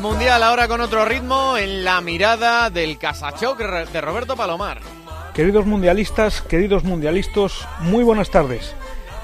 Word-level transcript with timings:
mundial 0.00 0.42
ahora 0.42 0.68
con 0.68 0.80
otro 0.80 1.04
ritmo 1.04 1.56
en 1.56 1.84
la 1.84 2.00
mirada 2.00 2.70
del 2.70 2.98
Casachoc 2.98 3.58
de 3.58 4.00
Roberto 4.00 4.36
Palomar. 4.36 4.80
Queridos 5.34 5.66
mundialistas, 5.66 6.42
queridos 6.42 6.84
mundialistas, 6.84 7.66
muy 7.80 8.04
buenas 8.04 8.30
tardes. 8.30 8.74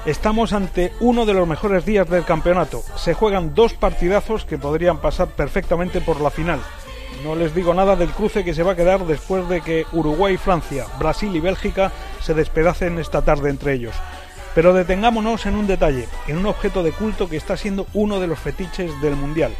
Estamos 0.05 0.53
ante 0.53 0.91
uno 0.99 1.25
de 1.25 1.33
los 1.33 1.47
mejores 1.47 1.85
días 1.85 2.09
del 2.09 2.25
campeonato. 2.25 2.83
Se 2.95 3.13
juegan 3.13 3.55
dos 3.55 3.73
partidazos 3.73 4.45
que 4.45 4.57
podrían 4.57 4.99
pasar 4.99 5.29
perfectamente 5.29 6.01
por 6.01 6.19
la 6.19 6.29
final. 6.29 6.59
No 7.23 7.35
les 7.35 7.55
digo 7.55 7.73
nada 7.73 7.95
del 7.95 8.09
cruce 8.09 8.43
que 8.43 8.53
se 8.53 8.63
va 8.63 8.73
a 8.73 8.75
quedar 8.75 9.05
después 9.05 9.47
de 9.47 9.61
que 9.61 9.85
Uruguay, 9.93 10.37
Francia, 10.37 10.85
Brasil 10.99 11.35
y 11.35 11.39
Bélgica 11.39 11.91
se 12.21 12.33
despedacen 12.33 12.99
esta 12.99 13.23
tarde 13.23 13.49
entre 13.49 13.73
ellos. 13.73 13.95
Pero 14.53 14.73
detengámonos 14.73 15.45
en 15.45 15.55
un 15.55 15.67
detalle, 15.67 16.07
en 16.27 16.37
un 16.37 16.45
objeto 16.45 16.83
de 16.83 16.91
culto 16.91 17.29
que 17.29 17.37
está 17.37 17.57
siendo 17.57 17.87
uno 17.93 18.19
de 18.19 18.27
los 18.27 18.39
fetiches 18.39 19.01
del 19.01 19.15
Mundial. 19.15 19.53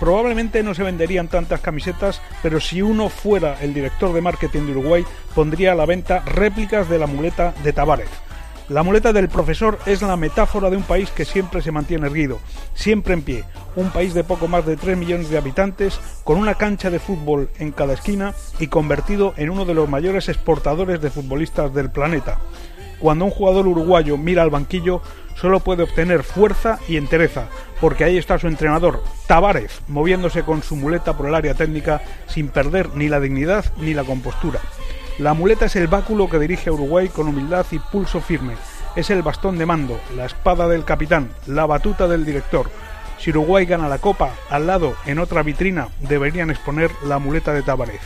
Probablemente 0.00 0.62
no 0.62 0.74
se 0.74 0.82
venderían 0.82 1.28
tantas 1.28 1.60
camisetas, 1.60 2.20
pero 2.42 2.60
si 2.60 2.82
uno 2.82 3.08
fuera 3.08 3.60
el 3.60 3.74
director 3.74 4.12
de 4.12 4.20
marketing 4.20 4.66
de 4.66 4.72
Uruguay, 4.72 5.04
pondría 5.34 5.72
a 5.72 5.74
la 5.74 5.86
venta 5.86 6.20
réplicas 6.20 6.88
de 6.88 6.98
la 6.98 7.06
muleta 7.06 7.52
de 7.64 7.72
Tavares. 7.72 8.08
La 8.68 8.82
muleta 8.82 9.14
del 9.14 9.30
profesor 9.30 9.78
es 9.86 10.02
la 10.02 10.16
metáfora 10.18 10.68
de 10.68 10.76
un 10.76 10.82
país 10.82 11.10
que 11.10 11.24
siempre 11.24 11.62
se 11.62 11.72
mantiene 11.72 12.06
erguido, 12.06 12.38
siempre 12.74 13.14
en 13.14 13.22
pie, 13.22 13.44
un 13.76 13.88
país 13.88 14.12
de 14.12 14.24
poco 14.24 14.46
más 14.46 14.66
de 14.66 14.76
3 14.76 14.94
millones 14.98 15.30
de 15.30 15.38
habitantes, 15.38 15.98
con 16.22 16.36
una 16.36 16.54
cancha 16.54 16.90
de 16.90 16.98
fútbol 16.98 17.48
en 17.58 17.72
cada 17.72 17.94
esquina 17.94 18.34
y 18.60 18.66
convertido 18.66 19.32
en 19.38 19.48
uno 19.48 19.64
de 19.64 19.72
los 19.72 19.88
mayores 19.88 20.28
exportadores 20.28 21.00
de 21.00 21.08
futbolistas 21.08 21.72
del 21.72 21.90
planeta. 21.90 22.40
Cuando 22.98 23.24
un 23.24 23.30
jugador 23.30 23.66
uruguayo 23.66 24.18
mira 24.18 24.42
al 24.42 24.50
banquillo, 24.50 25.00
solo 25.40 25.60
puede 25.60 25.84
obtener 25.84 26.22
fuerza 26.22 26.78
y 26.88 26.96
entereza, 26.96 27.48
porque 27.80 28.04
ahí 28.04 28.18
está 28.18 28.38
su 28.38 28.48
entrenador, 28.48 29.02
Tavares, 29.26 29.80
moviéndose 29.88 30.42
con 30.42 30.62
su 30.62 30.76
muleta 30.76 31.16
por 31.16 31.26
el 31.26 31.34
área 31.34 31.54
técnica 31.54 32.02
sin 32.26 32.48
perder 32.48 32.94
ni 32.94 33.08
la 33.08 33.20
dignidad 33.20 33.64
ni 33.78 33.94
la 33.94 34.04
compostura. 34.04 34.60
La 35.18 35.34
muleta 35.34 35.66
es 35.66 35.76
el 35.76 35.88
báculo 35.88 36.28
que 36.28 36.38
dirige 36.38 36.70
a 36.70 36.72
Uruguay 36.72 37.08
con 37.08 37.28
humildad 37.28 37.66
y 37.72 37.78
pulso 37.78 38.20
firme. 38.20 38.54
Es 38.96 39.10
el 39.10 39.22
bastón 39.22 39.58
de 39.58 39.66
mando, 39.66 40.00
la 40.16 40.26
espada 40.26 40.68
del 40.68 40.84
capitán, 40.84 41.30
la 41.46 41.66
batuta 41.66 42.06
del 42.06 42.24
director. 42.24 42.70
Si 43.18 43.30
Uruguay 43.30 43.66
gana 43.66 43.88
la 43.88 43.98
copa, 43.98 44.30
al 44.48 44.66
lado, 44.68 44.94
en 45.06 45.18
otra 45.18 45.42
vitrina, 45.42 45.88
deberían 46.00 46.50
exponer 46.50 46.90
la 47.04 47.18
muleta 47.18 47.52
de 47.52 47.62
Tavares. 47.62 48.00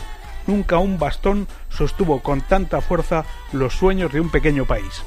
Nunca 0.47 0.79
un 0.79 0.99
bastón 0.99 1.47
sostuvo 1.69 2.21
con 2.23 2.41
tanta 2.41 2.81
fuerza 2.81 3.25
los 3.53 3.75
sueños 3.75 4.13
de 4.13 4.21
un 4.21 4.31
pequeño 4.31 4.65
país. 4.65 5.03